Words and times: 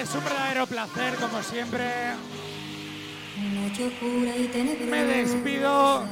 es 0.00 0.14
un 0.14 0.24
verdadero 0.24 0.66
placer, 0.66 1.14
como 1.16 1.42
siempre. 1.42 1.84
Me 4.88 5.04
despido. 5.04 6.04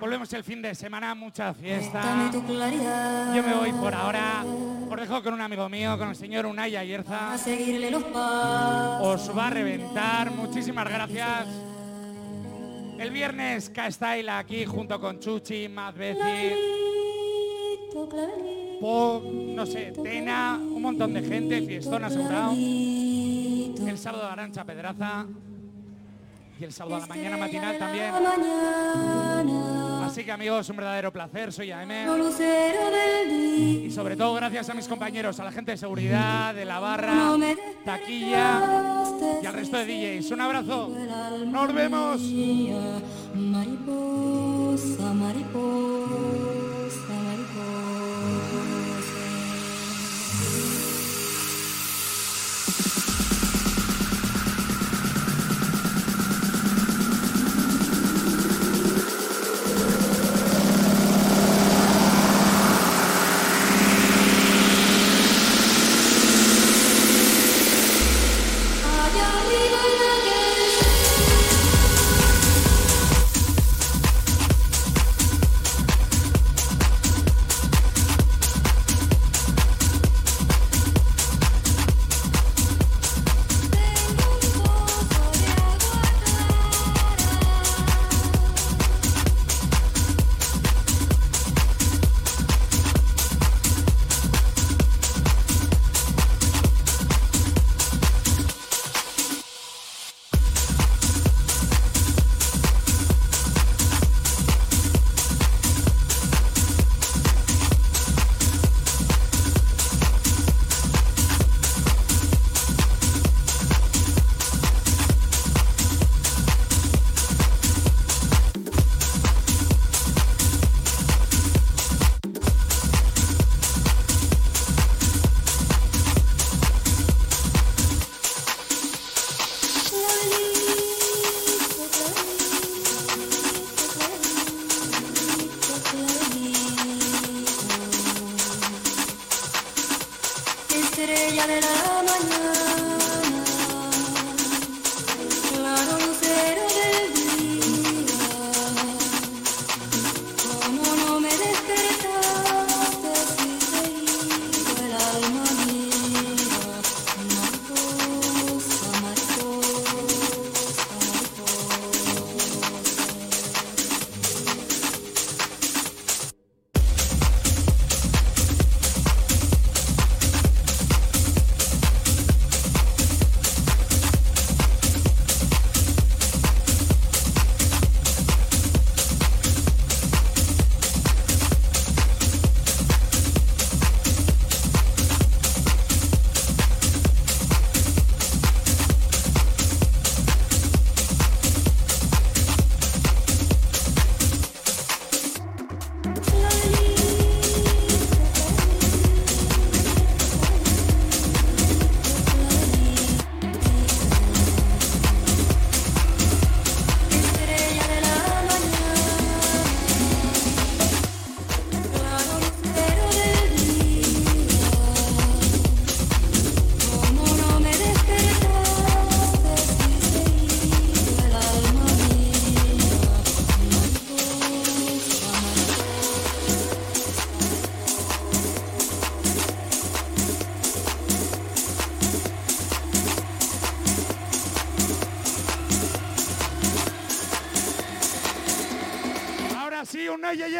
Volvemos 0.00 0.32
el 0.32 0.42
fin 0.42 0.60
de 0.60 0.74
semana, 0.74 1.14
mucha 1.14 1.54
fiesta. 1.54 2.02
Yo 2.32 3.42
me 3.42 3.54
voy 3.54 3.72
por 3.72 3.94
ahora. 3.94 4.44
Os 4.90 5.00
dejo 5.00 5.22
con 5.22 5.34
un 5.34 5.40
amigo 5.40 5.68
mío, 5.68 5.96
con 5.96 6.08
el 6.08 6.16
señor 6.16 6.46
Unai 6.46 6.74
Ayerza. 6.74 7.34
Os 9.00 9.36
va 9.36 9.46
a 9.46 9.50
reventar. 9.50 10.32
Muchísimas 10.32 10.88
gracias. 10.88 11.46
El 12.98 13.10
viernes 13.10 13.70
K-Style 13.70 14.28
aquí 14.28 14.64
junto 14.64 15.00
con 15.00 15.20
Chuchi, 15.20 15.68
Mad 15.68 15.94
no 18.82 19.66
sé, 19.66 19.92
Tena, 20.02 20.58
un 20.82 20.96
montón 20.96 21.14
de 21.14 21.22
gente, 21.22 21.62
fiestón 21.62 22.02
asegurado. 22.02 22.54
El 22.54 23.96
sábado 23.96 24.28
Arancha 24.28 24.64
Pedraza 24.64 25.26
y 26.58 26.64
el 26.64 26.72
sábado 26.72 26.96
a 26.96 27.00
la 27.00 27.06
mañana 27.06 27.36
matinal 27.36 27.78
también. 27.78 28.12
Así 30.04 30.24
que 30.24 30.32
amigos, 30.32 30.68
un 30.70 30.76
verdadero 30.76 31.12
placer, 31.12 31.52
soy 31.52 31.70
AM. 31.70 31.92
Y 33.56 33.92
sobre 33.92 34.16
todo 34.16 34.34
gracias 34.34 34.70
a 34.70 34.74
mis 34.74 34.88
compañeros, 34.88 35.38
a 35.38 35.44
la 35.44 35.52
gente 35.52 35.70
de 35.70 35.76
seguridad, 35.76 36.52
de 36.52 36.64
la 36.64 36.80
barra, 36.80 37.36
taquilla 37.84 38.60
y 39.40 39.46
al 39.46 39.54
resto 39.54 39.76
de 39.78 39.84
DJs. 39.86 40.32
Un 40.32 40.40
abrazo. 40.40 40.88
Nos 41.46 41.72
vemos. 41.72 42.20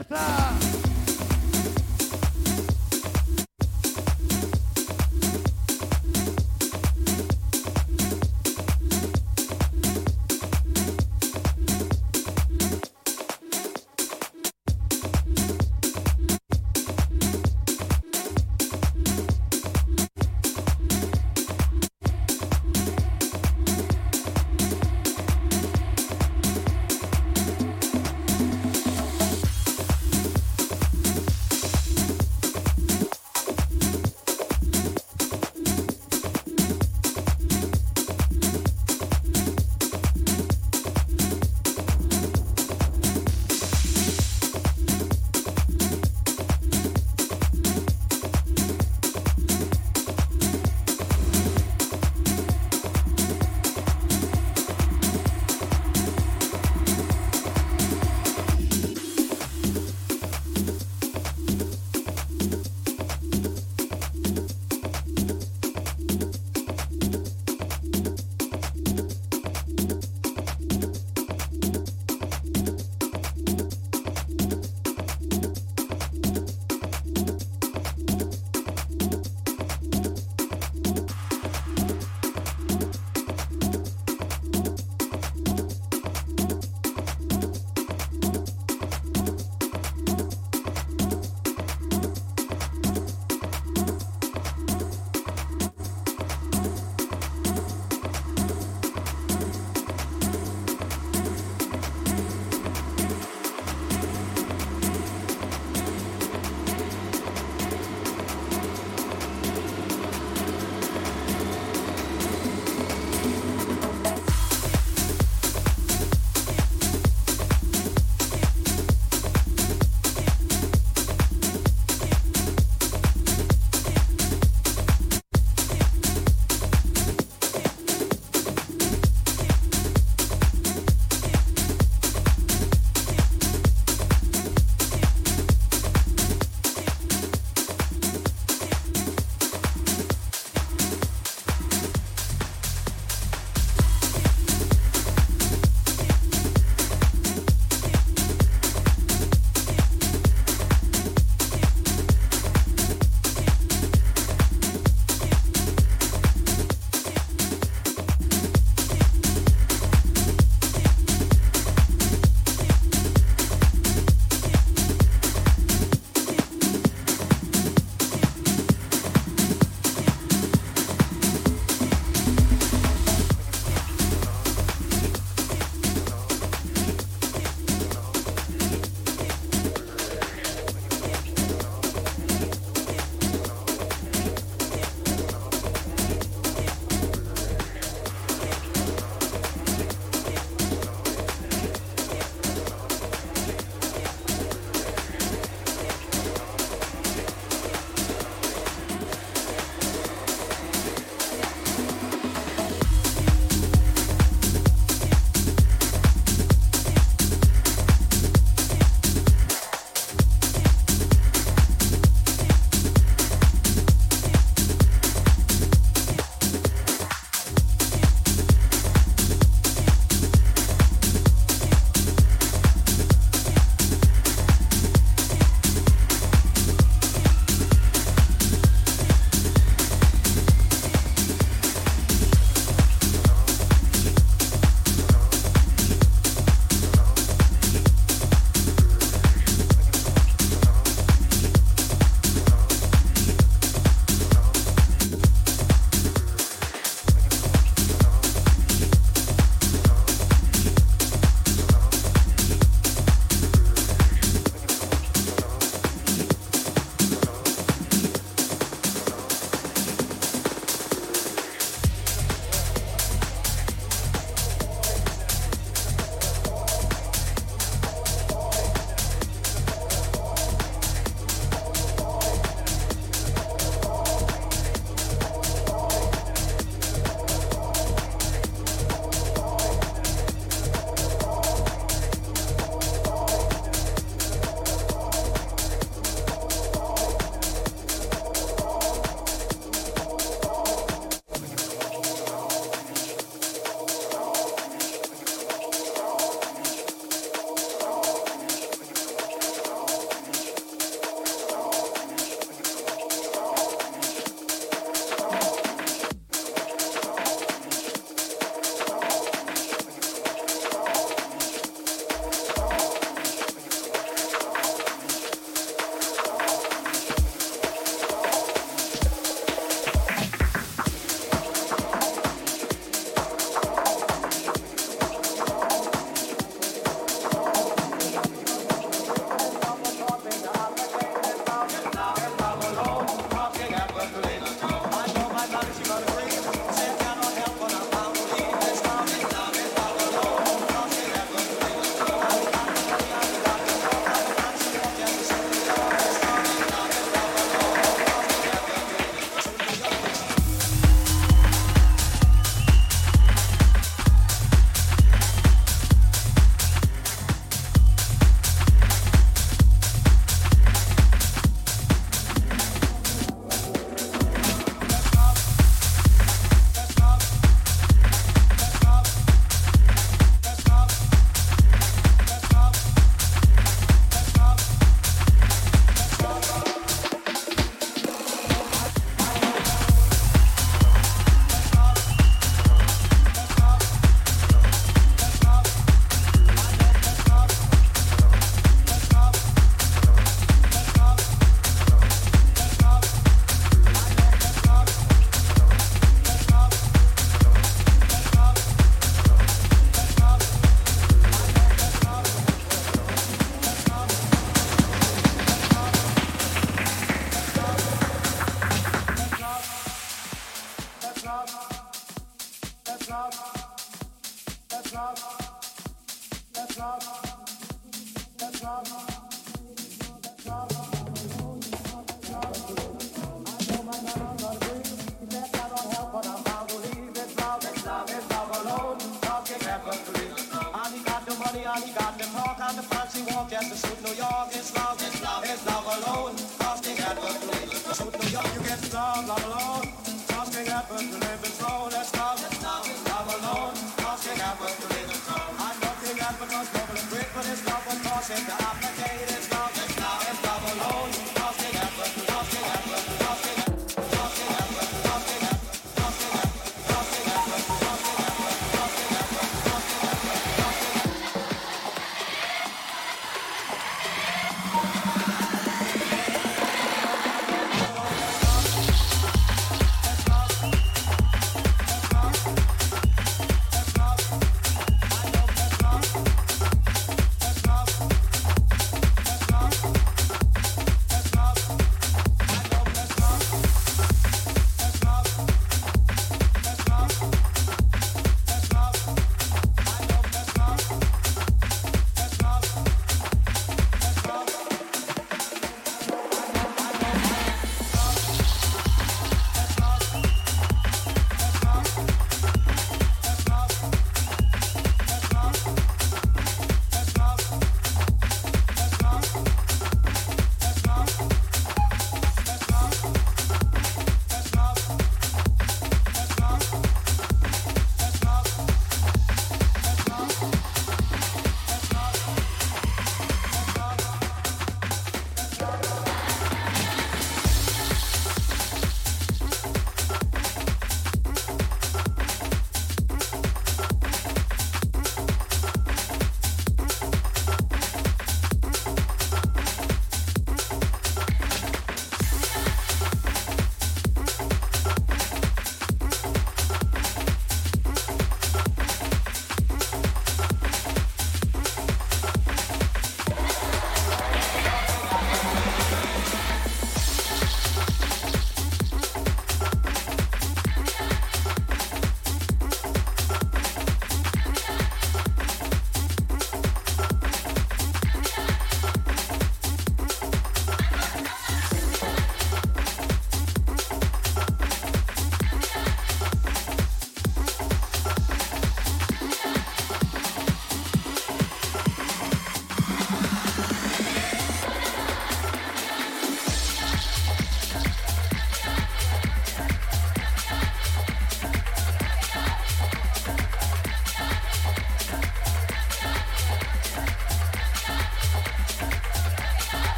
Ibiza. 0.00 0.39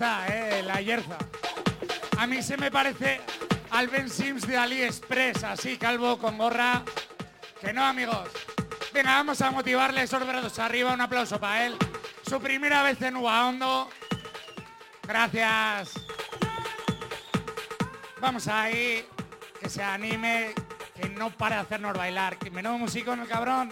¿Eh? 0.00 0.62
La 0.64 0.80
Yerza. 0.80 1.18
A 2.18 2.26
mí 2.26 2.42
se 2.42 2.56
me 2.56 2.70
parece 2.70 3.20
al 3.70 3.88
Ben 3.88 4.08
Sims 4.08 4.46
de 4.46 4.56
AliExpress, 4.56 5.44
así 5.44 5.76
calvo 5.76 6.18
con 6.18 6.38
gorra. 6.38 6.82
Que 7.60 7.72
no, 7.72 7.84
amigos. 7.84 8.28
Venga, 8.94 9.16
vamos 9.16 9.40
a 9.42 9.50
motivarle 9.50 10.02
esos 10.02 10.26
brazos 10.26 10.58
arriba. 10.58 10.94
Un 10.94 11.02
aplauso 11.02 11.38
para 11.38 11.66
él. 11.66 11.76
Su 12.26 12.40
primera 12.40 12.82
vez 12.82 13.00
en 13.02 13.16
Hondo. 13.16 13.90
Gracias. 15.06 15.92
Vamos 18.20 18.48
ahí. 18.48 19.06
Que 19.60 19.68
se 19.68 19.82
anime. 19.82 20.54
Que 20.94 21.10
no 21.10 21.30
para 21.30 21.56
de 21.56 21.62
hacernos 21.62 21.96
bailar. 21.96 22.38
Que 22.38 22.50
menudo 22.50 22.78
músico 22.78 23.12
el 23.12 23.28
cabrón. 23.28 23.70